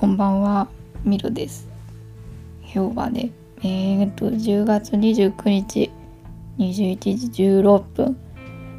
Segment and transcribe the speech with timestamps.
[0.00, 0.66] こんばんは、
[1.04, 1.68] ミロです。
[2.62, 5.90] 今日はね、えー、と、10月29日、
[6.56, 8.16] 21時16分。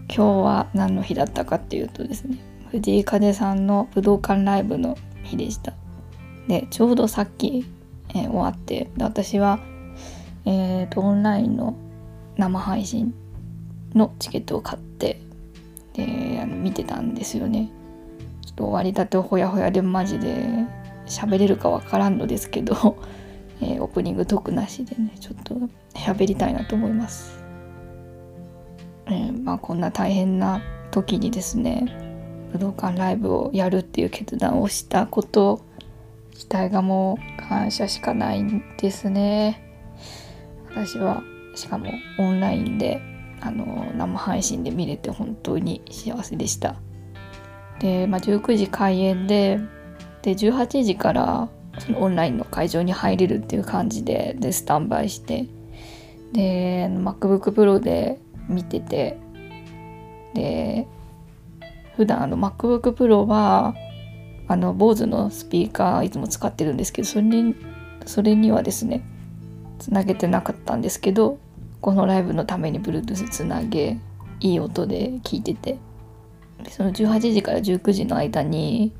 [0.08, 2.40] 今日は何の日だったかっていうとですね、
[2.72, 5.76] 藤井風さんの武道館ライブの日でした。
[6.48, 7.68] で、ちょうどさっき、
[8.16, 9.60] えー終わって、で私は、
[10.46, 11.76] えー、と、オンラインの
[12.36, 13.14] 生配信
[13.94, 15.22] のチケットを買って、
[15.94, 17.70] で、あの見てたんですよね。
[18.44, 20.66] ちょっと終わりたてほやほやでマジで
[21.12, 22.98] 喋れるかわからんのですけど、
[23.62, 25.56] えーオープニングトークなしでねちょっと
[25.94, 27.44] 喋りたいなと思います、
[29.06, 31.86] えーまあこんな大変な時にですね
[32.54, 35.62] 武道館ライブをやるっていう決断をしたこと
[36.32, 39.62] 自体がもう感謝しかないんですね。
[40.70, 41.22] 私は
[41.56, 43.02] しかもオンラインで
[43.42, 46.76] あの生配信で見れて本当に幸せでした。
[47.80, 49.60] で、まあ、19時開演で
[50.22, 55.48] で18時からそのオンラインの会場に入れるっていう感じででスタンバイして。
[56.34, 59.18] で MacBookPro で見てて。
[60.34, 60.88] で
[61.98, 63.76] 普段あの MacBookPro は
[64.48, 67.56] あの BOSE のスピーカーいつも使ってるんですけどそれに
[68.06, 69.04] それにはですね
[69.80, 71.38] つなげてなかったんですけど
[71.80, 73.98] このライブのために Bluetooth つなげ
[74.40, 75.78] いい音で聞いてて。
[76.70, 78.94] その18時から19時の間に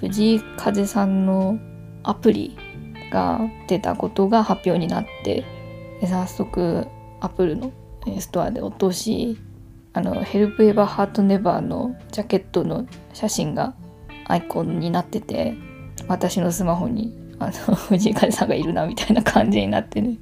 [0.00, 1.58] 藤井風さんの
[2.02, 2.56] アプリ
[3.10, 5.44] が出たことが発表になって
[6.02, 6.86] 早速
[7.20, 7.72] アップルの
[8.20, 9.38] ストアで落とし
[9.92, 13.74] あの「Help Ever Heart Never」のジャケットの写真が
[14.26, 15.54] アイコンになってて
[16.06, 20.16] 私のスマホにあの 藤井風さんがいるなみたいな感じになってね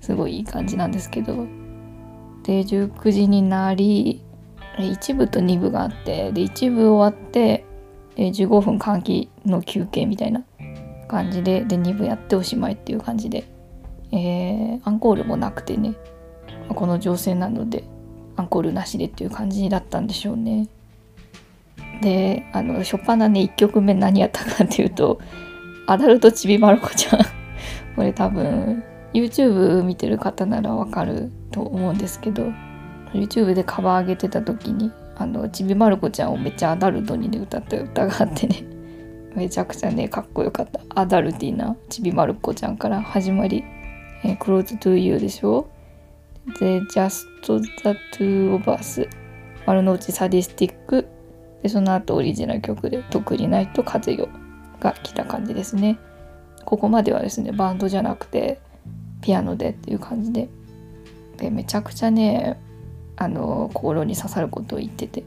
[0.00, 1.46] すごいいい感じなんですけど。
[2.42, 4.20] で19時になり
[4.78, 7.64] 1部と2部があってで1部終わって
[8.16, 10.42] 15分換気の休憩みたいな
[11.08, 13.44] 感じでで2部やっておしまいっていう感じで、
[14.12, 15.94] えーアンコールもなくてね。
[16.68, 17.84] この情勢なので
[18.36, 20.68] アンコールなしでっていう感じだったんでしょうね。
[22.00, 25.20] であの初っ端ね1曲目何やったかっていうと
[25.86, 27.20] 「アダルトちびまる子ちゃん」
[27.94, 32.46] これ多分 YouTube 見てる方ならわかると思うんですけど
[33.12, 38.64] YouTube でカバー上げてた時にあのちびまる子ちゃんをめっちゃアダルトにね歌った歌があってね。
[39.34, 40.80] めちゃくちゃねかっこよかった。
[40.94, 43.64] アダルティなちびまる子ちゃんから始まり
[44.24, 45.68] 「えー Close to You」でしょ。
[46.60, 49.08] で「Just the Two of Us」
[49.66, 51.08] 丸の内サディスティック。
[51.62, 54.28] でその後オリジナル曲で「特にないと風よ」
[54.80, 55.98] が来た感じですね。
[56.64, 58.60] ここまではですねバンドじゃなくて
[59.20, 60.48] ピアノでっていう感じで。
[61.38, 62.58] でめちゃくちゃね
[63.16, 65.24] あの心に刺さることを言ってて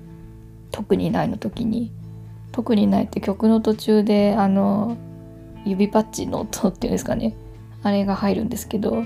[0.71, 1.91] 特にないの時に。
[2.55, 4.95] 特にないって曲の途中であの
[5.65, 7.35] 指パッチンの音っていうんですかね。
[7.83, 9.05] あれが入るんですけど、ま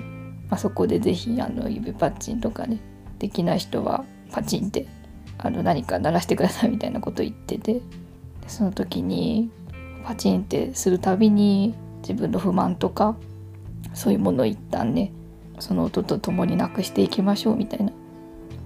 [0.50, 2.78] あ、そこで是非あの指パッチンとかね
[3.18, 4.86] できない人はパチンって
[5.36, 7.80] あの何か鳴らしてくださいみたいなこと言ってて
[8.46, 9.50] その時に
[10.04, 13.16] パチンってするたびに自分の不満とか
[13.94, 15.12] そういうものを一旦ね
[15.58, 17.92] その音と共になくしていきましょうみたいな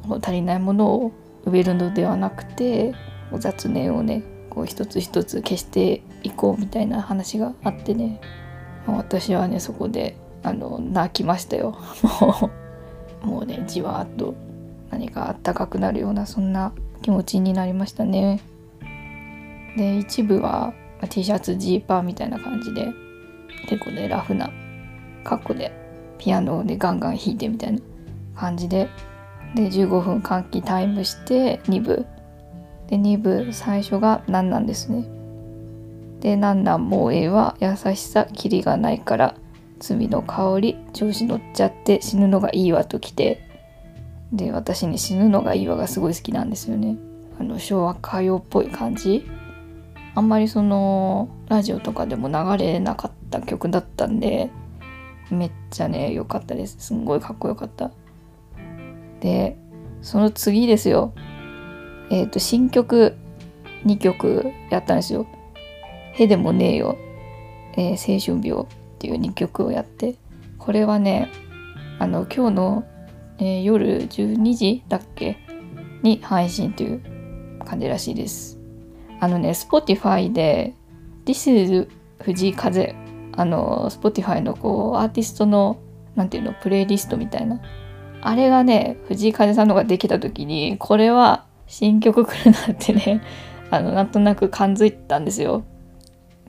[0.09, 1.12] 足りないものを
[1.44, 2.94] 植えるのではなくて
[3.38, 8.20] 雑念をねこう一つ一つ消していこうみたいな話があってね。
[8.87, 11.76] 私はねそこであの泣きましたよ。
[13.22, 14.34] もうねじわーっと
[14.91, 16.72] 何かあったかくなるようなそんな
[17.03, 18.41] 気持ちになりましたね。
[19.76, 20.72] で一部は
[21.09, 22.88] T シャツジーパーみたいな感じで
[23.69, 24.50] 結構ねラフな
[25.25, 25.72] 格好で
[26.19, 27.81] ピアノでガンガン弾いてみたいな
[28.37, 28.88] 感じで
[29.54, 32.06] で15分換気タイムして2部。
[32.88, 35.04] で2部最初が「なんなん」ですね。
[36.20, 37.56] で「なんなんもうええわ。
[37.60, 39.34] 優しさキリがないから
[39.78, 43.41] 罪の香り調子乗っちゃって死ぬのがいいわ」ときて。
[44.32, 46.97] で私ね死ぬのがいいわがすごい好きなんですよね。
[47.38, 49.25] あの昭和歌謡っぽい感じ。
[50.17, 52.34] あんまりそのラジオとかでも流
[52.64, 54.50] れなかった曲だったんで
[55.31, 56.76] めっちゃね良かったです。
[56.78, 57.93] すんごいかっこよかった。
[59.25, 59.56] で
[60.03, 61.15] その次ですよ。
[62.11, 63.17] えっ、と新曲
[63.87, 65.26] 2曲やったんですよ
[66.12, 66.99] 「へでもねえよ」
[67.76, 68.67] えー青春病」っ
[68.99, 70.15] ていう2曲をやって。
[70.59, 71.31] これはね
[71.99, 72.85] あの今日の、
[73.38, 75.37] えー夜12時だっけ？
[76.03, 77.00] に配信という
[77.65, 78.59] 感じらしいです。
[79.21, 80.75] あのね Spotify で
[81.25, 81.88] 「This is
[82.21, 82.94] 藤井風」
[83.37, 85.79] あの Spotify のこうアーティストの
[86.15, 86.53] なんていうの？
[86.62, 87.61] プレイリストみたいな
[88.25, 93.23] あれがね藤井風さんのができた時にこれは新曲来るなってね
[93.71, 95.62] あのなんとなく感づいたんですよ。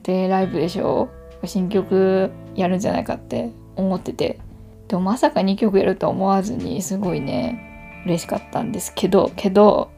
[0.02, 1.10] でライブでしょ。
[1.44, 4.40] 新曲やるんじゃないかって思ってて。
[4.88, 9.90] でもまさか2曲やるとは思わずにすごいね嬉しかったんですけどけど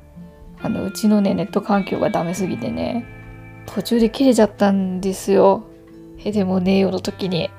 [0.62, 3.04] あのうちのねネット環境がダメすぎてね
[3.66, 5.64] 途中で切れちゃったんですよ。
[6.16, 7.50] へでもねえよの時に。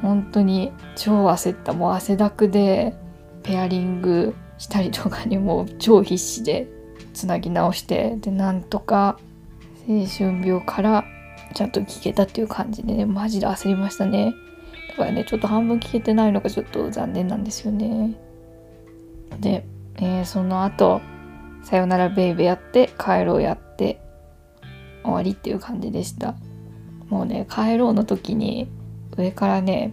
[0.00, 1.74] 本当に超焦った。
[1.74, 2.94] もう汗だくで
[3.42, 6.68] ペアリングしたりとかにも超必死で
[7.14, 9.18] つなぎ直してでなんとか
[9.88, 11.04] 青春病から
[11.54, 14.34] ちゃんと聞けたっていう感じでねマジで焦りましたね。
[14.90, 18.14] だからねちょっと半分聞けてないのがちょっと残念なんですよね。
[19.40, 19.64] で、
[19.96, 21.00] えー、その後
[21.62, 24.00] さよならベイベーやって帰ろうやって
[25.02, 26.34] 終わりっていう感じでした。
[27.08, 28.68] もうね帰ろうの時に
[29.16, 29.92] 上からね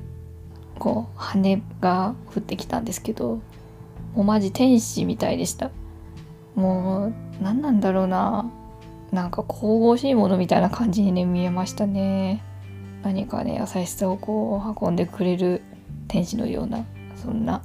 [0.78, 3.40] こう羽が降ってきたんですけど
[4.16, 5.72] もうマジ天使みたいでした。
[6.56, 7.14] もう
[7.44, 8.52] 何なんだろうな。
[9.12, 12.44] なんか神々しいものみたいな感じにね見えましたね。
[13.04, 15.62] 何かね優しさをこう運んでくれる
[16.08, 16.84] 天使のような
[17.16, 17.62] そんな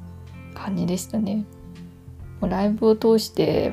[0.55, 1.45] 感じでしたね。
[2.41, 3.73] もうライブを通して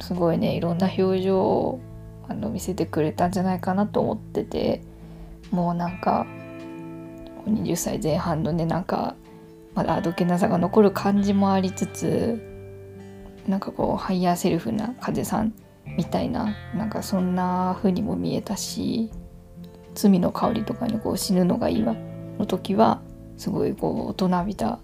[0.00, 1.80] すごいねいろんな表情を
[2.28, 4.82] あの見せてくれたんじゃないかなと思ってて
[5.50, 6.26] もうなんか
[7.50, 9.16] 20歳前半のねなんか
[9.74, 12.40] まだあどけなさが残る感じもありつつ
[13.46, 15.54] なんかこうハイヤーセルフな風さん
[15.96, 19.10] みたいななんかそんな風にも見えたし
[19.94, 21.94] 罪の香りとかにこう死ぬのがいいわ
[22.38, 23.02] の時は
[23.36, 24.80] すごいこう大人びた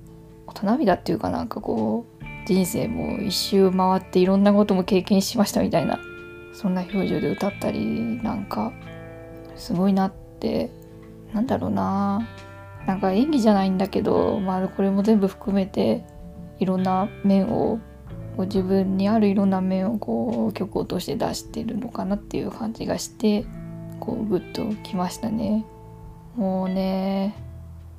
[0.46, 5.98] 大人びたっていうかなんかこう人生も一周回っていろんなことも経験しましたみたいな
[6.54, 7.80] そんな表情で歌ったり
[8.22, 8.72] なんか
[9.56, 10.70] すごいなって
[11.32, 12.28] なんだろうな。
[12.86, 16.04] なんか演技じゃないんだけどまあこれも全部含めて
[16.58, 17.78] いろんな面を
[18.36, 23.44] こう自分にあるいろんな面をこう曲を通して出してるのかなっていう感じがして
[24.00, 25.64] こうグッときましたね。
[26.36, 27.36] もうね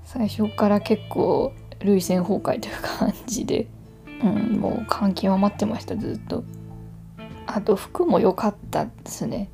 [0.06, 3.68] 最初から結構涙腺崩壊という感じで、
[4.21, 6.44] うん、もう感極まってましたずっと。
[7.45, 9.50] あと服も良かったですね。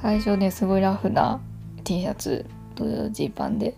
[0.00, 1.40] 最初ねすごいラフな
[1.84, 3.76] T シャツとジーパンで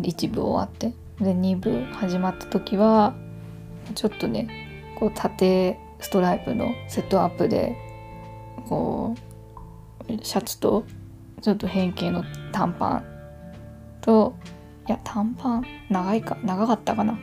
[0.00, 0.92] 1部終わって。
[1.24, 3.14] で2部始まった時は
[3.94, 7.76] ちょっとねこう縦ストライプのセットアップで
[8.68, 9.16] こ
[10.08, 10.84] うシャツと
[11.42, 13.04] ちょっと変形の短パン
[14.00, 14.34] と
[14.88, 15.64] いや短パン？
[15.90, 16.38] 長いか？
[16.44, 17.18] 長かったかな？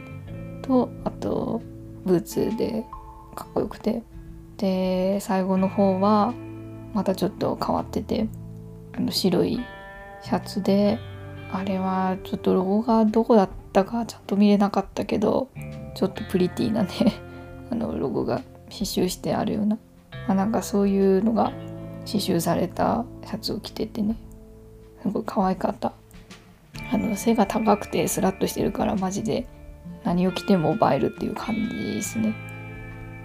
[0.62, 1.62] とあと
[2.06, 2.86] ブーツで
[3.36, 4.04] かっこよくて。
[4.57, 6.33] で最後の方は
[6.94, 8.30] またちょっと変わってて
[8.94, 9.60] あの白い
[10.22, 10.98] シャツで
[11.51, 15.50] あれはちょっとロゴがどこだったかちゃんと見れなかったけど
[15.95, 16.89] ちょっとプリティなね
[17.71, 18.38] あのロゴが
[18.69, 19.77] 刺繍してあるような、
[20.27, 21.51] まあ、なんかそういうのが
[22.06, 24.15] 刺繍されたシャツを着ててね。
[25.01, 25.94] すごい可愛かった。
[26.92, 29.48] あの背が高くてスラッとしてるからマジで
[30.03, 32.33] 何を着ても映えるっていう感じですね。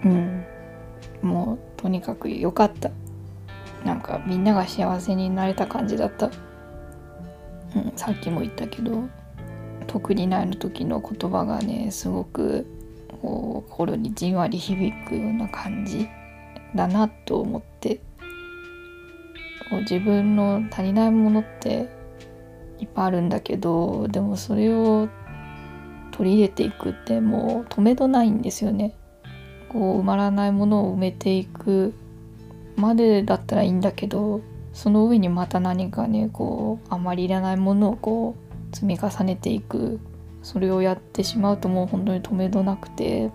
[0.04, 0.44] うん。
[1.22, 2.90] もうとにかく良かった。
[3.84, 6.30] なんかみんなが幸せになれた感じだった、
[7.76, 9.08] うん、さっきも言ったけど
[9.86, 12.66] 特にないの時の言葉がねすごく
[13.22, 16.08] こう心にじんわり響くような感じ
[16.74, 17.96] だなと思って
[19.70, 21.88] こう自分の足りないものって
[22.78, 25.08] いっぱいあるんだけどでもそれを
[26.12, 28.94] 取り入れていくってもう止めどないんですよね。
[29.68, 31.94] こう埋まらないものを埋めていく
[32.76, 34.40] までだったらいいんだけど
[34.80, 38.34] その上にまた何かねこうあまりいらないものをこ
[38.72, 40.00] う積み重ねていく。
[40.42, 43.30] それをやってしまうともう本当に止めどなくて。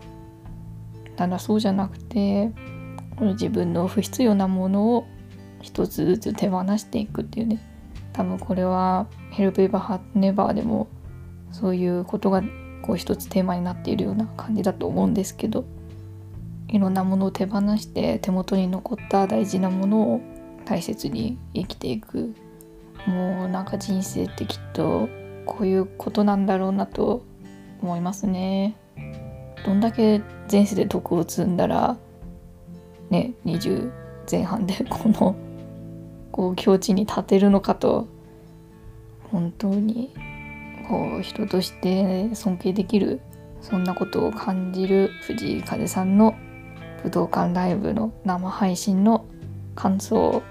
[1.15, 2.51] ただそうじゃなくて
[3.15, 5.05] この自分の不必要なものを
[5.61, 7.59] 一つずつ手放していくっていうね。
[8.11, 10.87] 多分これは「ヘルプ・エバー・ハッネバー」でも
[11.51, 12.41] そういうことが
[12.81, 15.63] こう一つテーマになっているような感じだと思うんですけど。
[16.67, 20.21] いろんなものを手放して手元に残った大事なものを
[20.65, 22.33] 大切に生きていく
[23.07, 25.07] もうなんか人生ってきっと
[25.45, 27.23] こういうことなんだろうなと
[27.81, 28.75] 思いますね。
[29.65, 31.97] どんだけ前世で徳を積んだら
[33.09, 33.91] ね20
[34.29, 35.35] 前半でこの
[36.31, 38.07] こう境地に立てるのかと
[39.31, 40.13] 本当に
[40.87, 43.21] こう人として尊敬できる
[43.61, 46.35] そんなことを感じる藤井風さんの
[47.03, 49.25] 武道館ライブの生配信の
[49.75, 50.43] 感想を、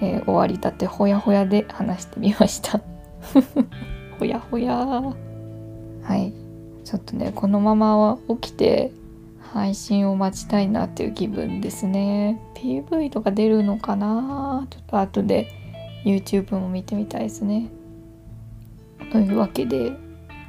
[0.00, 2.80] えー、終わりたてほやほやで話してみました。
[4.18, 4.74] ほやほや。
[4.76, 6.32] はい。
[6.84, 8.92] ちょっとねこのまま起きて
[9.40, 12.40] 配信を待ちたいなっていう気分ですね。
[12.54, 14.66] PV とか出るのかな。
[14.70, 15.48] ちょっと後で
[16.04, 17.68] YouTube も見てみたいですね。
[19.12, 19.92] というわけで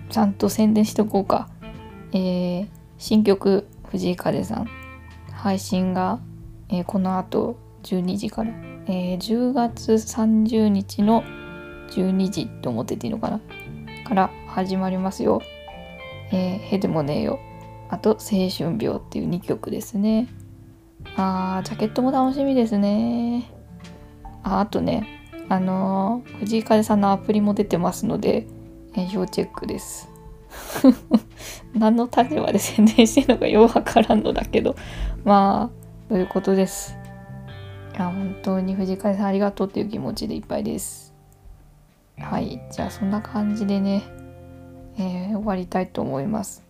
[0.10, 1.50] ちゃんと宣伝しとこうか。
[2.12, 4.86] えー、新曲藤井風さん。
[5.32, 6.20] 配信が、
[6.70, 8.52] えー、この後12時から、
[8.88, 11.24] えー、10月30日の
[11.90, 13.40] 12時って思ってていいのかな？
[14.06, 15.42] から始まりますよ。
[16.32, 17.40] えー、へでもねえよ。
[17.90, 20.28] あと、青春病っていう2曲ですね。
[21.16, 23.52] あー、ジャケットも楽しみですね。
[24.44, 25.08] あ、あとね、
[25.50, 28.48] あのー、藤井風さんのアプリも出てますので、
[28.96, 30.10] えー、要チェックです。
[31.74, 34.76] 何の立場で宣伝してるのかようわからんのだけど、
[35.24, 35.70] ま
[36.08, 36.98] あ、ということです。
[37.98, 41.14] や、本当に藤井さんありがとうっていう気持ちでいっぱいです。
[42.18, 44.04] はい、じゃあそんな感じでね、
[44.98, 46.66] えー、終わりたいと思います。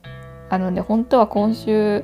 [0.49, 2.03] あのね、本当は今週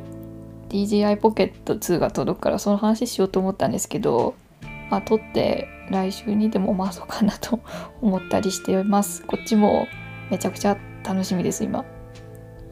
[0.69, 4.35] DJI ポケット2が届くからその話しようと思ったんですけど、
[4.89, 7.59] まあ、撮って来週にでも回そうかなと
[8.01, 9.25] 思ったりしています。
[9.25, 9.87] こっちも
[10.29, 11.85] めちゃくちゃ楽しみです、今。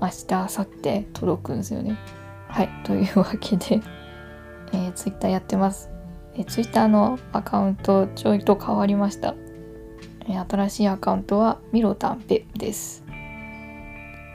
[0.02, 1.98] 明日、明後日届くんですよね。
[2.48, 3.82] はい、というわけで、
[4.72, 5.99] えー、Twitter やってます。
[6.40, 9.36] え、Twitter のアカウントちょいと変わりました。
[10.30, 13.04] え、新しいアカウントはミロタンペです。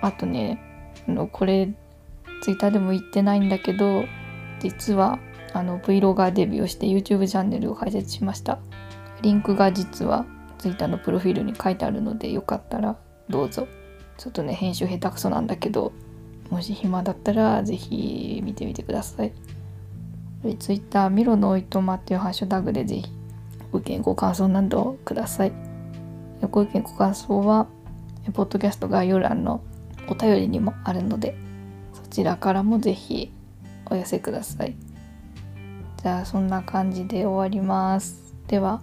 [0.03, 0.61] あとね、
[1.09, 1.73] あのこれ
[2.43, 4.05] Twitter でも言ってないんだけど、
[4.61, 5.19] 実は
[5.55, 8.59] あの Vlogger デビューして YouTube チャンネルを開設しました。
[9.23, 10.27] リンクが実は
[10.59, 12.99] Twitter のプロフィールに書いてあるのでよかったら
[13.31, 13.67] どうぞ。
[14.19, 15.93] ちょっとね、編集下手くそなんだけど、
[16.51, 19.33] もし暇だったらぜひ見てみてください。
[20.53, 23.11] Twitter ミロのおいとまっていうハッシュタグでぜひ
[23.73, 25.53] ご意見ご感想などください。
[26.51, 27.67] ご意見ご感想は、
[28.35, 29.63] ポッドキャスト概要欄の
[30.09, 31.37] お便りにもあるので
[31.93, 33.33] そちらからもぜひ
[33.87, 34.77] お寄せください。
[36.03, 38.35] じゃあそんな感じで終わります。
[38.47, 38.83] では。